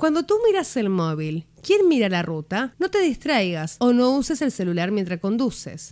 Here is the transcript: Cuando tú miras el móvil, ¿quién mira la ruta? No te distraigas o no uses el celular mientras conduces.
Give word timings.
Cuando 0.00 0.22
tú 0.22 0.38
miras 0.46 0.78
el 0.78 0.88
móvil, 0.88 1.44
¿quién 1.62 1.86
mira 1.86 2.08
la 2.08 2.22
ruta? 2.22 2.74
No 2.78 2.90
te 2.90 3.02
distraigas 3.02 3.76
o 3.80 3.92
no 3.92 4.12
uses 4.16 4.40
el 4.40 4.50
celular 4.50 4.92
mientras 4.92 5.20
conduces. 5.20 5.88